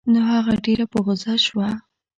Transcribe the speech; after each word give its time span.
نو 0.11 0.19
هغه 0.31 0.53
ډېره 0.65 0.85
په 0.91 0.99
غوسه 1.05 1.33
شوه. 1.45 1.67